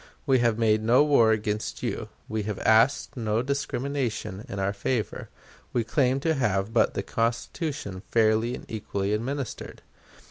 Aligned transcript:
We 0.25 0.39
have 0.39 0.57
made 0.57 0.81
no 0.81 1.03
war 1.03 1.31
against 1.31 1.83
you. 1.83 2.09
We 2.27 2.41
have 2.49 2.57
asked 2.61 3.15
no 3.15 3.43
discrimination 3.43 4.43
in 4.49 4.57
our 4.57 4.73
favor. 4.73 5.29
We 5.73 5.83
claim 5.83 6.19
to 6.21 6.33
have 6.33 6.73
but 6.73 6.95
the 6.95 7.03
Constitution 7.03 8.01
fairly 8.09 8.55
and 8.55 8.65
equally 8.67 9.13
administered. 9.13 9.83